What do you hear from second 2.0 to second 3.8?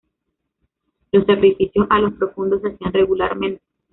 Profundos se hacían regularmente.